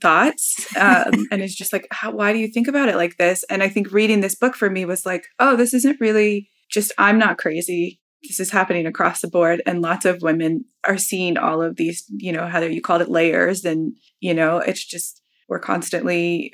[0.00, 0.74] thoughts.
[0.76, 3.44] Um, and it's just like, how, why do you think about it like this?
[3.50, 6.92] And I think reading this book for me was like, oh, this isn't really just,
[6.98, 11.36] I'm not crazy this is happening across the board and lots of women are seeing
[11.36, 15.22] all of these you know how you called it layers and you know it's just
[15.48, 16.52] we're constantly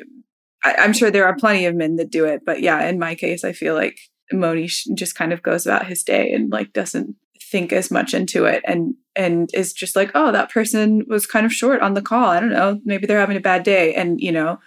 [0.62, 3.14] I, i'm sure there are plenty of men that do it but yeah in my
[3.14, 3.98] case i feel like
[4.32, 7.16] monish just kind of goes about his day and like doesn't
[7.50, 11.46] think as much into it and and is just like oh that person was kind
[11.46, 12.30] of short on the call.
[12.30, 12.80] I don't know.
[12.84, 13.94] Maybe they're having a bad day.
[13.94, 14.58] And you know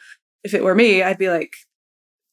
[0.47, 1.53] if it were me i'd be like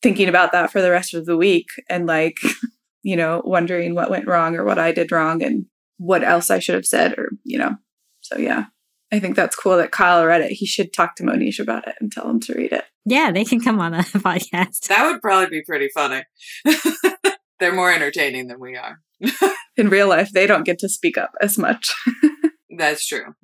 [0.03, 2.37] thinking about that for the rest of the week and like
[3.05, 5.67] you know, wondering what went wrong or what I did wrong and
[5.99, 7.77] what else I should have said or, you know.
[8.21, 8.65] So yeah.
[9.13, 10.53] I think that's cool that Kyle read it.
[10.53, 12.85] He should talk to Monish about it and tell him to read it.
[13.05, 14.89] Yeah, they can come on a podcast.
[14.89, 16.25] That would probably be pretty funny.
[17.61, 19.01] They're more entertaining than we are.
[19.77, 21.95] In real life, they don't get to speak up as much.
[22.77, 23.35] That's true.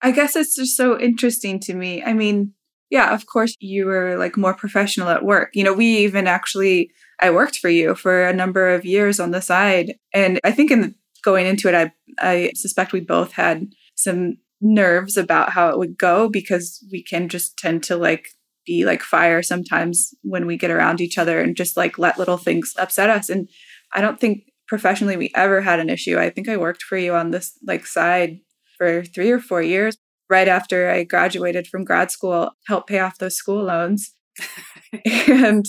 [0.00, 2.02] I guess it's just so interesting to me.
[2.02, 2.52] I mean,
[2.90, 5.50] yeah, of course you were like more professional at work.
[5.54, 9.30] You know, we even actually I worked for you for a number of years on
[9.30, 9.94] the side.
[10.12, 15.16] And I think in going into it, I I suspect we both had some nerves
[15.16, 18.28] about how it would go because we can just tend to like
[18.66, 22.38] be like fire sometimes when we get around each other and just like let little
[22.38, 23.28] things upset us.
[23.28, 23.48] And
[23.92, 26.18] I don't think professionally we ever had an issue.
[26.18, 28.40] I think I worked for you on this like side
[28.78, 29.96] for three or four years
[30.28, 34.14] right after I graduated from grad school, help pay off those school loans.
[35.04, 35.64] and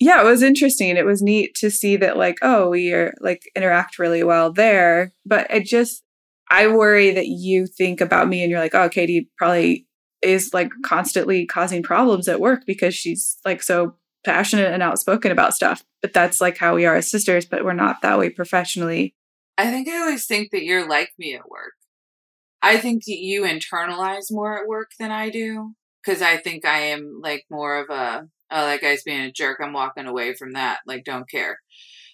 [0.00, 0.96] yeah, it was interesting.
[0.96, 5.12] It was neat to see that, like, oh, we are like interact really well there.
[5.24, 6.02] But it just,
[6.50, 9.86] I worry that you think about me and you're like, oh, Katie probably
[10.22, 15.54] is like constantly causing problems at work because she's like so passionate and outspoken about
[15.54, 15.84] stuff.
[16.00, 19.14] But that's like how we are as sisters, but we're not that way professionally.
[19.58, 21.74] I think I always think that you're like me at work.
[22.62, 25.72] I think you internalize more at work than I do
[26.04, 29.58] because I think I am like more of a oh that guy's being a jerk.
[29.62, 30.80] I'm walking away from that.
[30.86, 31.58] Like don't care.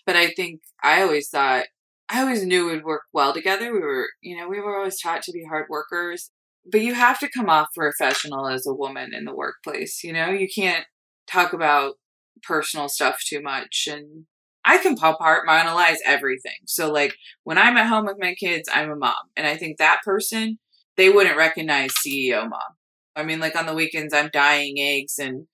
[0.07, 1.67] But I think I always thought
[2.09, 3.73] I always knew we'd work well together.
[3.73, 6.31] We were you know we were always taught to be hard workers.
[6.71, 10.03] But you have to come off professional as a woman in the workplace.
[10.03, 10.87] You know you can't
[11.31, 11.95] talk about
[12.43, 14.27] personal stuff too much and
[14.65, 16.59] I can compartmentalize everything.
[16.67, 19.15] So like when I'm at home with my kids, I'm a mom.
[19.37, 20.59] And I think that person,
[20.97, 22.61] they wouldn't recognize CEO mom.
[23.17, 25.47] I mean, like on the weekends, I'm dyeing eggs and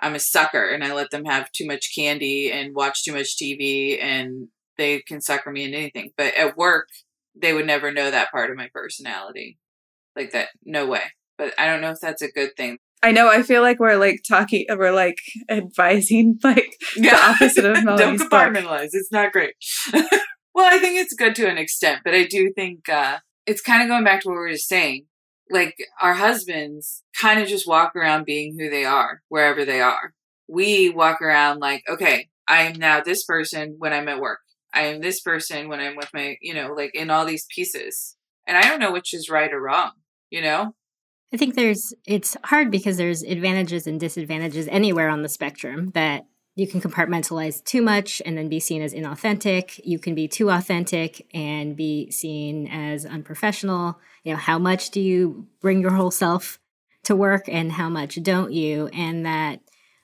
[0.00, 3.36] I'm a sucker and I let them have too much candy and watch too much
[3.36, 6.12] TV and they can sucker me into anything.
[6.16, 6.88] But at work,
[7.40, 9.58] they would never know that part of my personality.
[10.16, 11.02] Like that, no way.
[11.36, 12.78] But I don't know if that's a good thing.
[13.02, 13.28] I know.
[13.28, 17.10] I feel like we're like talking, we're like advising like yeah.
[17.10, 18.90] the opposite of Don't compartmentalize.
[18.92, 19.54] It's not great.
[19.92, 23.82] well, I think it's good to an extent, but I do think uh, it's kind
[23.82, 25.06] of going back to what we were just saying.
[25.50, 30.14] Like our husbands kind of just walk around being who they are wherever they are.
[30.48, 34.40] We walk around like, okay, I am now this person when I'm at work.
[34.74, 38.16] I am this person when I'm with my, you know, like in all these pieces.
[38.46, 39.92] And I don't know which is right or wrong,
[40.30, 40.74] you know?
[41.32, 46.26] I think there's, it's hard because there's advantages and disadvantages anywhere on the spectrum that
[46.58, 49.78] you can compartmentalize too much and then be seen as inauthentic.
[49.84, 54.00] You can be too authentic and be seen as unprofessional.
[54.24, 56.58] You know, how much do you bring your whole self
[57.04, 58.88] to work and how much don't you?
[58.88, 59.60] And that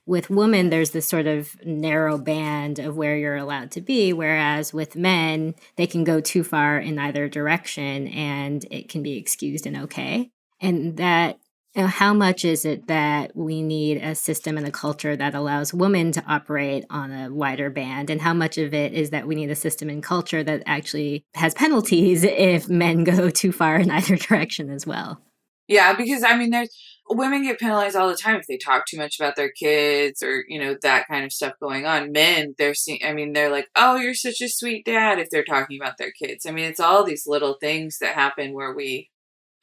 [0.07, 4.73] with women, there's this sort of narrow band of where you're allowed to be, whereas
[4.73, 9.67] with men, they can go too far in either direction and it can be excused
[9.67, 10.31] and okay.
[10.65, 11.39] And that,
[11.75, 15.35] you know, how much is it that we need a system and a culture that
[15.35, 18.11] allows women to operate on a wider band?
[18.11, 21.25] And how much of it is that we need a system and culture that actually
[21.35, 25.21] has penalties if men go too far in either direction as well?
[25.67, 26.77] Yeah, because I mean, there's
[27.09, 30.45] women get penalized all the time if they talk too much about their kids or
[30.47, 32.13] you know that kind of stuff going on.
[32.13, 33.01] Men, they're seeing.
[33.05, 36.13] I mean, they're like, "Oh, you're such a sweet dad." If they're talking about their
[36.13, 39.11] kids, I mean, it's all these little things that happen where we,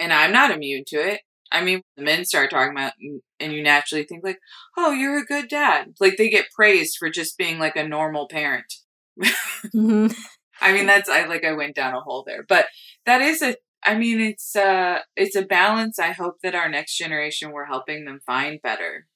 [0.01, 1.21] and I'm not immune to it.
[1.51, 2.93] I mean, the men start talking about,
[3.39, 4.39] and you naturally think like,
[4.77, 8.27] "Oh, you're a good dad." Like they get praised for just being like a normal
[8.27, 8.73] parent.
[9.21, 10.07] mm-hmm.
[10.61, 12.67] I mean, that's I like I went down a hole there, but
[13.05, 15.99] that is a I mean, it's uh it's a balance.
[15.99, 19.07] I hope that our next generation we're helping them find better.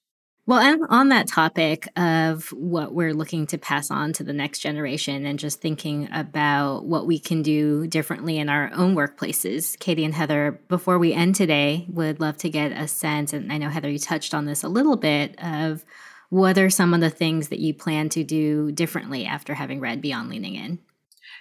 [0.48, 4.60] Well, and on that topic of what we're looking to pass on to the next
[4.60, 10.06] generation and just thinking about what we can do differently in our own workplaces, Katie
[10.06, 13.70] and Heather, before we end today, would love to get a sense, and I know
[13.70, 15.84] Heather, you touched on this a little bit, of
[16.30, 20.00] what are some of the things that you plan to do differently after having read
[20.00, 20.80] Beyond Leaning In?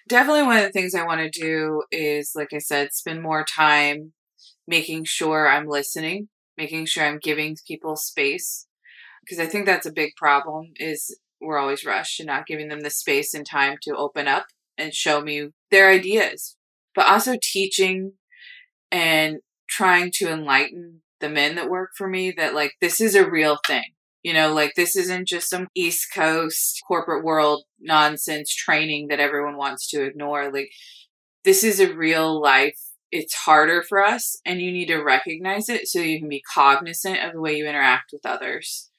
[0.08, 3.44] definitely one of the things I want to do is, like I said, spend more
[3.44, 4.12] time
[4.66, 8.66] making sure I'm listening, making sure I'm giving people space.
[9.24, 12.80] Because I think that's a big problem is we're always rushed and not giving them
[12.80, 16.56] the space and time to open up and show me their ideas.
[16.94, 18.12] But also teaching
[18.90, 23.28] and trying to enlighten the men that work for me that like this is a
[23.28, 23.94] real thing.
[24.22, 29.58] You know, like this isn't just some East Coast corporate world nonsense training that everyone
[29.58, 30.50] wants to ignore.
[30.50, 30.70] Like,
[31.44, 32.78] this is a real life.
[33.12, 37.22] It's harder for us, and you need to recognize it so you can be cognizant
[37.22, 38.90] of the way you interact with others.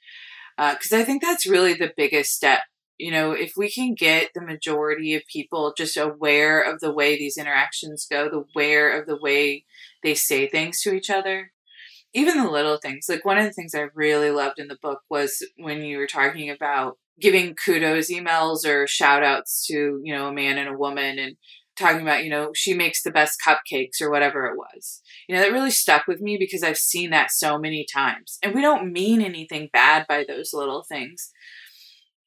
[0.58, 2.62] Because uh, I think that's really the biggest step.
[2.98, 7.18] You know, if we can get the majority of people just aware of the way
[7.18, 9.66] these interactions go, the aware of the way
[10.02, 11.52] they say things to each other,
[12.14, 13.08] even the little things.
[13.10, 16.08] Like one of the things I really loved in the book was when you were
[16.08, 20.78] talking about giving kudos emails or shout outs to, you know, a man and a
[20.78, 21.36] woman and
[21.76, 25.02] talking about, you know, she makes the best cupcakes or whatever it was.
[25.28, 28.38] You know, that really stuck with me because I've seen that so many times.
[28.42, 31.32] And we don't mean anything bad by those little things.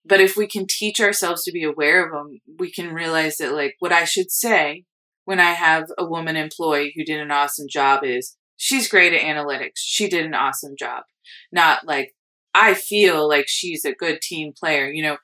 [0.04, 3.52] But if we can teach ourselves to be aware of them, we can realize that,
[3.52, 4.84] like, what I should say
[5.24, 9.20] when I have a woman employee who did an awesome job is, she's great at
[9.20, 9.76] analytics.
[9.76, 11.04] She did an awesome job.
[11.52, 12.14] Not like,
[12.54, 14.90] I feel like she's a good team player.
[14.90, 15.16] You know,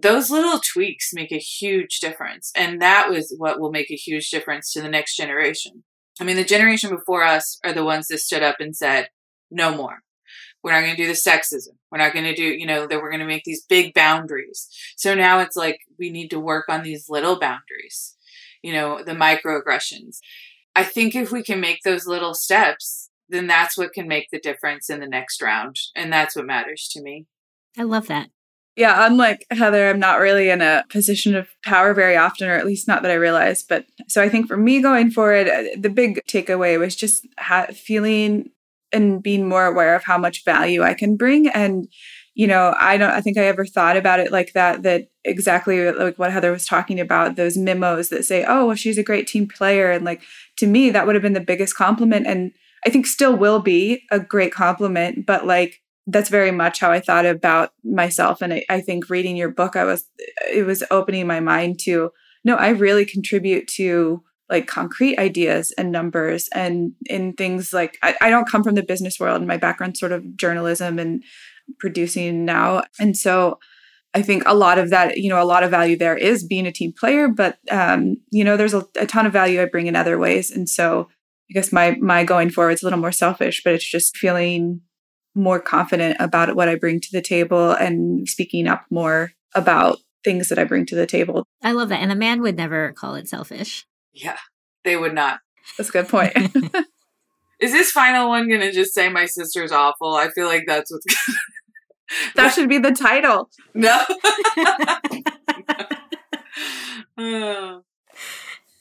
[0.00, 2.52] those little tweaks make a huge difference.
[2.56, 5.84] And that was what will make a huge difference to the next generation.
[6.20, 9.08] I mean, the generation before us are the ones that stood up and said,
[9.50, 10.00] no more.
[10.62, 11.76] We're not going to do the sexism.
[11.90, 14.68] We're not going to do, you know, that we're going to make these big boundaries.
[14.96, 18.16] So now it's like we need to work on these little boundaries,
[18.62, 20.18] you know, the microaggressions.
[20.76, 24.38] I think if we can make those little steps, then that's what can make the
[24.38, 25.76] difference in the next round.
[25.96, 27.26] And that's what matters to me.
[27.78, 28.28] I love that.
[28.80, 32.64] Yeah, unlike Heather, I'm not really in a position of power very often, or at
[32.64, 33.62] least not that I realize.
[33.62, 37.66] But so I think for me going forward, uh, the big takeaway was just ha-
[37.74, 38.48] feeling
[38.90, 41.46] and being more aware of how much value I can bring.
[41.48, 41.88] And,
[42.32, 45.92] you know, I don't, I think I ever thought about it like that, that exactly
[45.92, 49.26] like what Heather was talking about, those memos that say, oh, well, she's a great
[49.26, 49.90] team player.
[49.90, 50.22] And like,
[50.56, 52.26] to me, that would have been the biggest compliment.
[52.26, 52.50] And
[52.86, 55.26] I think still will be a great compliment.
[55.26, 58.42] But like that's very much how I thought about myself.
[58.42, 60.04] And I, I think reading your book, I was,
[60.52, 62.10] it was opening my mind to,
[62.44, 68.16] no, I really contribute to like concrete ideas and numbers and in things like I,
[68.20, 71.22] I don't come from the business world my background sort of journalism and
[71.78, 72.82] producing now.
[72.98, 73.60] And so
[74.12, 76.66] I think a lot of that, you know, a lot of value there is being
[76.66, 79.86] a team player, but um, you know, there's a, a ton of value I bring
[79.86, 80.50] in other ways.
[80.50, 81.08] And so
[81.48, 84.80] I guess my my going forward is a little more selfish, but it's just feeling
[85.34, 90.48] more confident about what I bring to the table and speaking up more about things
[90.48, 91.46] that I bring to the table.
[91.62, 92.02] I love that.
[92.02, 93.86] And a man would never call it selfish.
[94.12, 94.38] Yeah,
[94.84, 95.40] they would not.
[95.76, 96.32] That's a good point.
[97.60, 100.14] Is this final one going to just say my sister's awful?
[100.14, 101.06] I feel like that's what's
[102.34, 103.50] that should be the title.
[107.18, 107.82] No.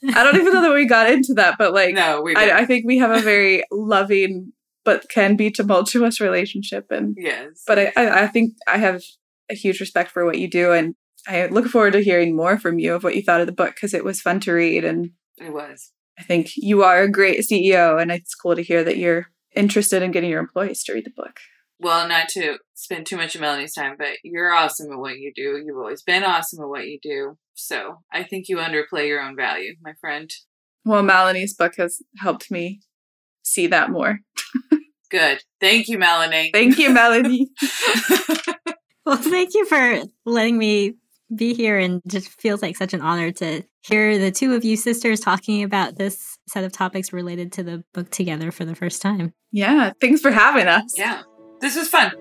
[0.01, 2.65] I don't even know that we got into that, but like, no, we I, I,
[2.65, 4.53] think we have a very loving
[4.89, 7.61] but can be tumultuous relationship, and yes.
[7.67, 9.03] But I, I, I think I have
[9.51, 10.95] a huge respect for what you do, and
[11.27, 13.75] I look forward to hearing more from you of what you thought of the book
[13.75, 15.91] because it was fun to read, and it was.
[16.17, 20.01] I think you are a great CEO, and it's cool to hear that you're interested
[20.01, 21.39] in getting your employees to read the book
[21.79, 25.31] well, not to spend too much of Melanie's time, but you're awesome at what you
[25.33, 25.63] do.
[25.65, 27.37] You've always been awesome at what you do.
[27.53, 30.29] So I think you underplay your own value, my friend.
[30.83, 32.81] Well, Melanie's book has helped me
[33.43, 34.19] see that more.
[35.09, 35.43] Good.
[35.59, 36.51] Thank you, Melanie.
[36.53, 37.49] Thank you, Melanie.
[39.05, 40.95] well, thank you for letting me
[41.35, 44.75] be here and just feels like such an honor to hear the two of you
[44.75, 49.01] sisters talking about this set of topics related to the book together for the first
[49.01, 49.33] time.
[49.51, 50.93] Yeah, thanks for having us.
[50.97, 51.21] Yeah.
[51.61, 52.11] This was fun.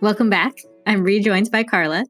[0.00, 0.52] Welcome back.
[0.86, 2.04] I'm rejoined by Carla.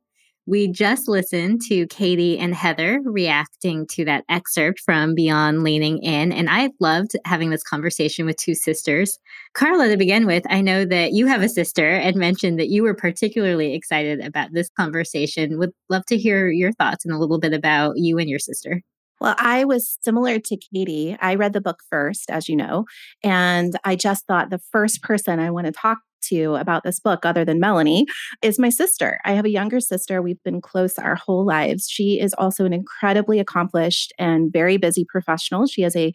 [0.48, 6.30] We just listened to Katie and Heather reacting to that excerpt from Beyond Leaning In,
[6.30, 9.18] and I loved having this conversation with two sisters.
[9.54, 12.84] Carla, to begin with, I know that you have a sister and mentioned that you
[12.84, 15.58] were particularly excited about this conversation.
[15.58, 18.82] Would love to hear your thoughts and a little bit about you and your sister.
[19.20, 21.16] Well, I was similar to Katie.
[21.20, 22.84] I read the book first, as you know,
[23.24, 27.24] and I just thought the first person I want to talk to about this book,
[27.24, 28.06] other than Melanie,
[28.42, 29.20] is my sister.
[29.24, 30.22] I have a younger sister.
[30.22, 31.88] We've been close our whole lives.
[31.88, 35.66] She is also an incredibly accomplished and very busy professional.
[35.66, 36.12] She has a,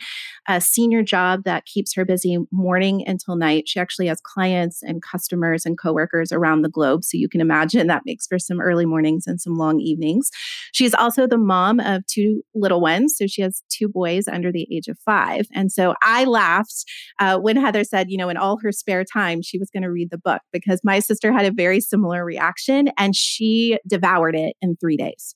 [0.48, 3.68] a senior job that keeps her busy morning until night.
[3.68, 7.04] She actually has clients and customers and coworkers around the globe.
[7.04, 10.30] So you can imagine that makes for some early mornings and some long evenings.
[10.72, 13.16] She's also the mom of two little ones.
[13.18, 15.48] So she has two boys under the age of five.
[15.54, 16.86] And so I laughed
[17.20, 19.92] uh, when Heather said, you know, in all her spare time, she was going to
[19.92, 24.56] read the book because my sister had a very similar reaction and she devoured it
[24.62, 25.36] in three days.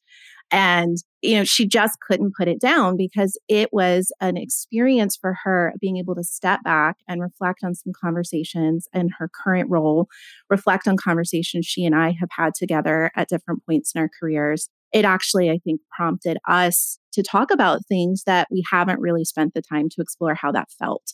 [0.52, 5.36] And, you know, she just couldn't put it down because it was an experience for
[5.44, 10.08] her being able to step back and reflect on some conversations and her current role,
[10.50, 14.70] reflect on conversations she and I have had together at different points in our careers.
[14.96, 19.54] It actually, I think, prompted us to talk about things that we haven't really spent
[19.54, 21.12] the time to explore how that felt.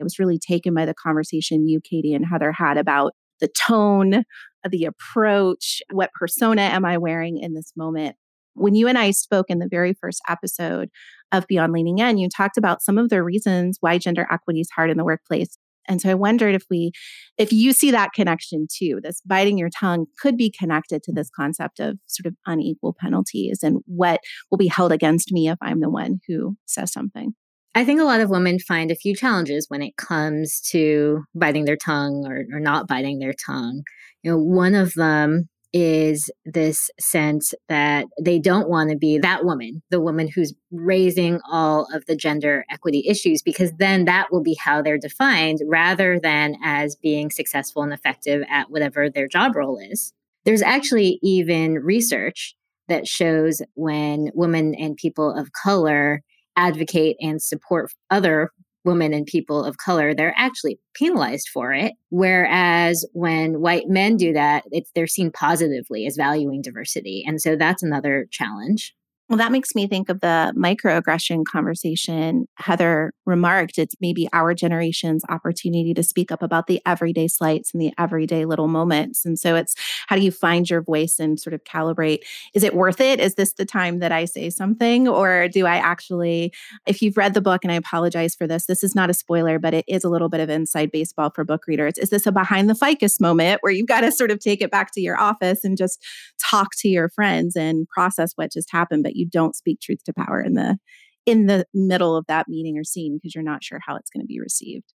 [0.00, 4.24] It was really taken by the conversation you, Katie, and Heather had about the tone,
[4.66, 8.16] the approach, what persona am I wearing in this moment?
[8.54, 10.88] When you and I spoke in the very first episode
[11.30, 14.70] of Beyond Leaning In, you talked about some of the reasons why gender equity is
[14.74, 15.58] hard in the workplace.
[15.88, 16.92] And so I wondered if we,
[17.38, 21.30] if you see that connection too, this biting your tongue could be connected to this
[21.34, 24.20] concept of sort of unequal penalties and what
[24.50, 27.34] will be held against me if I'm the one who says something.
[27.74, 31.64] I think a lot of women find a few challenges when it comes to biting
[31.64, 33.82] their tongue or, or not biting their tongue.
[34.22, 39.44] You know, one of them is this sense that they don't want to be that
[39.44, 44.42] woman, the woman who's raising all of the gender equity issues, because then that will
[44.42, 49.54] be how they're defined rather than as being successful and effective at whatever their job
[49.54, 50.12] role is.
[50.44, 52.54] There's actually even research
[52.88, 56.22] that shows when women and people of color
[56.56, 58.50] advocate and support other
[58.88, 61.92] women and people of color, they're actually penalized for it.
[62.08, 67.22] Whereas when white men do that, it's, they're seen positively as valuing diversity.
[67.26, 68.94] And so that's another challenge.
[69.28, 73.76] Well, that makes me think of the microaggression conversation Heather remarked.
[73.76, 78.46] It's maybe our generation's opportunity to speak up about the everyday slights and the everyday
[78.46, 79.26] little moments.
[79.26, 79.74] And so it's
[80.06, 82.20] how do you find your voice and sort of calibrate?
[82.54, 83.20] Is it worth it?
[83.20, 85.06] Is this the time that I say something?
[85.06, 86.50] Or do I actually,
[86.86, 89.58] if you've read the book, and I apologize for this, this is not a spoiler,
[89.58, 91.98] but it is a little bit of inside baseball for book readers.
[91.98, 94.70] Is this a behind the ficus moment where you've got to sort of take it
[94.70, 96.02] back to your office and just
[96.42, 99.02] talk to your friends and process what just happened?
[99.02, 100.78] But you don't speak truth to power in the
[101.26, 104.22] in the middle of that meeting or scene because you're not sure how it's going
[104.22, 104.94] to be received.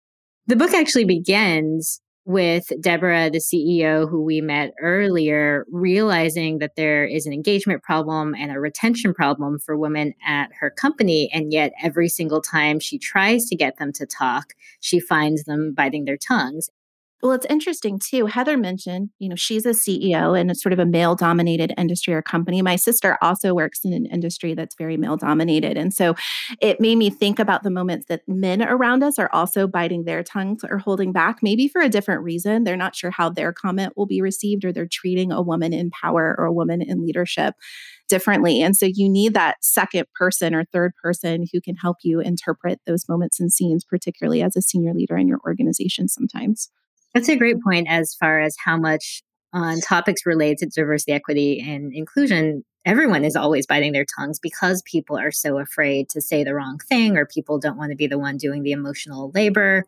[0.48, 7.04] The book actually begins with Deborah, the CEO who we met earlier, realizing that there
[7.04, 11.30] is an engagement problem and a retention problem for women at her company.
[11.34, 15.74] And yet, every single time she tries to get them to talk, she finds them
[15.76, 16.70] biting their tongues.
[17.22, 18.26] Well, it's interesting too.
[18.26, 22.16] Heather mentioned, you know, she's a CEO in a sort of a male dominated industry
[22.16, 22.64] or company.
[22.64, 25.78] My sister also works in an industry that's very male dominated.
[25.78, 26.16] And so
[26.62, 30.24] it made me think about the moments that men around us are also biting their
[30.24, 32.64] tongues or holding back, maybe for a different reason.
[32.64, 35.92] They're not sure how their comment will be received or they're treating a woman in
[35.92, 37.54] power or a woman in leadership
[38.10, 38.64] differently.
[38.64, 42.82] And so you need that second person or third person who can help you interpret
[42.88, 46.72] those moments and scenes, particularly as a senior leader in your organization sometimes.
[47.14, 49.22] That's a great point as far as how much
[49.53, 54.82] on topics related to diversity, equity, and inclusion, everyone is always biting their tongues because
[54.84, 58.07] people are so afraid to say the wrong thing or people don't want to be
[58.07, 59.86] the one doing the emotional labor.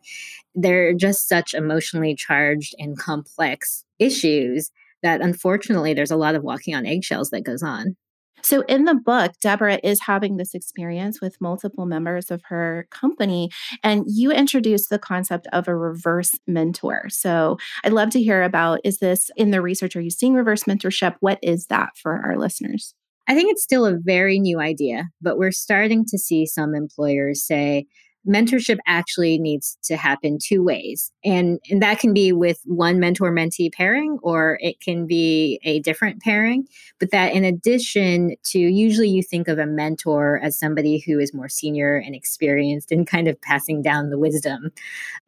[0.54, 4.70] They're just such emotionally charged and complex issues
[5.02, 7.96] that unfortunately there's a lot of walking on eggshells that goes on.
[8.44, 13.48] So, in the book, Deborah is having this experience with multiple members of her company,
[13.82, 17.06] and you introduce the concept of a reverse mentor.
[17.08, 19.96] So, I'd love to hear about is this in the research?
[19.96, 21.16] Are you seeing reverse mentorship?
[21.20, 22.94] What is that for our listeners?
[23.26, 27.46] I think it's still a very new idea, but we're starting to see some employers
[27.46, 27.86] say,
[28.26, 31.12] mentorship actually needs to happen two ways.
[31.24, 35.80] And, and that can be with one mentor mentee pairing, or it can be a
[35.80, 36.66] different pairing.
[36.98, 41.34] But that in addition to usually you think of a mentor as somebody who is
[41.34, 44.72] more senior and experienced and kind of passing down the wisdom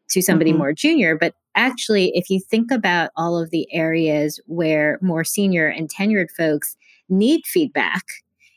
[0.08, 0.58] to somebody mm-hmm.
[0.58, 1.16] more junior.
[1.16, 6.30] But actually, if you think about all of the areas where more senior and tenured
[6.30, 6.76] folks
[7.08, 8.04] need feedback,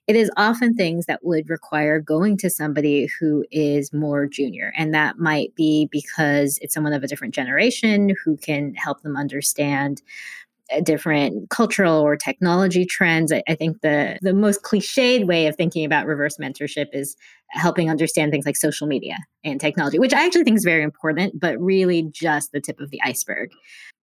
[0.09, 4.73] it is often things that would require going to somebody who is more junior.
[4.75, 9.15] And that might be because it's someone of a different generation who can help them
[9.15, 10.01] understand
[10.75, 13.31] uh, different cultural or technology trends.
[13.31, 17.15] I, I, think the the most cliched way of thinking about reverse mentorship is
[17.49, 21.39] helping understand things like social media and technology, which I actually think is very important,
[21.39, 23.51] but really just the tip of the iceberg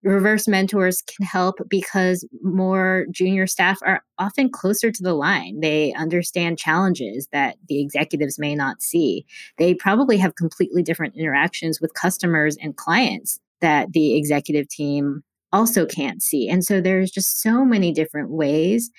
[0.03, 5.59] reverse mentors can help because more junior staff are often closer to the line.
[5.59, 9.25] They understand challenges that the executives may not see.
[9.57, 15.85] They probably have completely different interactions with customers and clients that the executive team also
[15.85, 16.47] can't see.
[16.47, 18.91] And so there's just so many different ways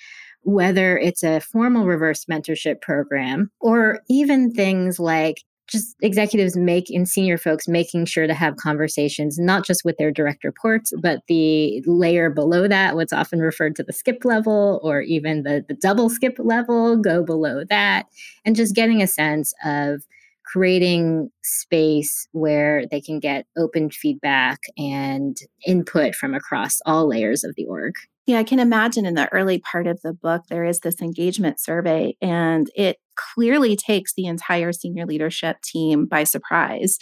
[0.43, 7.07] whether it's a formal reverse mentorship program or even things like just executives make and
[7.07, 11.81] senior folks making sure to have conversations not just with their direct reports but the
[11.85, 16.09] layer below that what's often referred to the skip level or even the, the double
[16.09, 18.05] skip level go below that
[18.45, 20.03] and just getting a sense of
[20.45, 27.53] creating space where they can get open feedback and input from across all layers of
[27.55, 27.93] the org
[28.29, 31.59] yeah, I can imagine in the early part of the book, there is this engagement
[31.59, 36.99] survey, and it clearly takes the entire senior leadership team by surprise.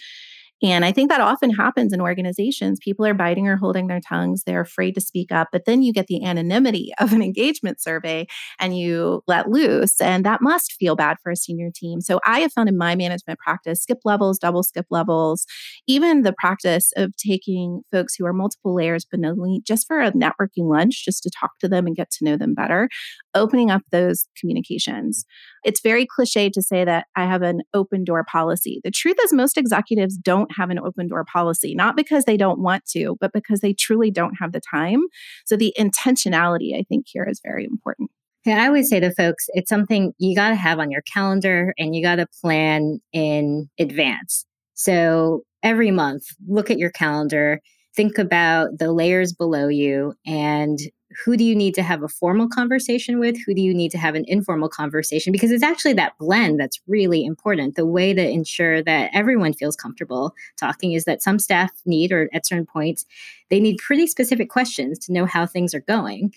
[0.64, 2.80] And I think that often happens in organizations.
[2.82, 4.44] People are biting or holding their tongues.
[4.44, 5.50] They're afraid to speak up.
[5.52, 8.26] But then you get the anonymity of an engagement survey
[8.60, 10.02] and you let loose.
[10.02, 12.02] And that must feel bad for a senior team.
[12.02, 15.46] So I have found in my management practice skip levels, double skip levels,
[15.88, 20.70] even the practice of taking folks who are multiple layers me just for a networking
[20.70, 22.90] lunch, just to talk to them and get to know them better,
[23.36, 25.26] opening up those communications.
[25.68, 28.80] It's very cliche to say that I have an open door policy.
[28.86, 32.62] The truth is, most executives don't have an open door policy, not because they don't
[32.62, 35.02] want to, but because they truly don't have the time.
[35.46, 38.10] So the intentionality, I think, here is very important.
[38.46, 41.74] Yeah, I always say to folks, it's something you got to have on your calendar
[41.78, 44.46] and you got to plan in advance.
[44.74, 47.60] So every month, look at your calendar,
[47.94, 50.80] think about the layers below you and
[51.24, 53.38] who do you need to have a formal conversation with?
[53.46, 55.32] Who do you need to have an informal conversation?
[55.32, 57.76] Because it's actually that blend that's really important.
[57.76, 62.30] The way to ensure that everyone feels comfortable talking is that some staff need, or
[62.34, 63.06] at certain points,
[63.50, 66.34] they need pretty specific questions to know how things are going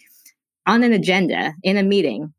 [0.67, 2.33] on an agenda in a meeting.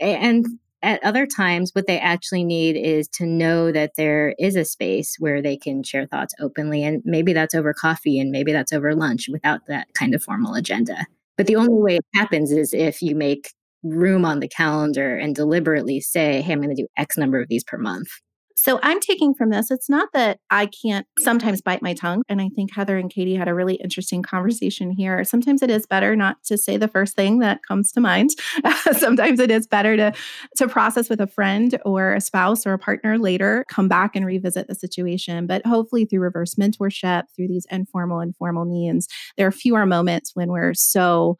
[0.00, 0.46] And
[0.82, 5.16] at other times, what they actually need is to know that there is a space
[5.18, 6.84] where they can share thoughts openly.
[6.84, 10.54] And maybe that's over coffee and maybe that's over lunch without that kind of formal
[10.54, 11.06] agenda.
[11.36, 15.34] But the only way it happens is if you make room on the calendar and
[15.34, 18.08] deliberately say, hey, I'm going to do X number of these per month.
[18.54, 22.22] So I'm taking from this, it's not that I can't sometimes bite my tongue.
[22.28, 25.24] And I think Heather and Katie had a really interesting conversation here.
[25.24, 28.30] Sometimes it is better not to say the first thing that comes to mind.
[28.92, 30.12] sometimes it is better to,
[30.56, 34.24] to process with a friend or a spouse or a partner later, come back and
[34.24, 35.46] revisit the situation.
[35.46, 40.30] But hopefully through reverse mentorship, through these informal and formal means, there are fewer moments
[40.34, 41.36] when we're so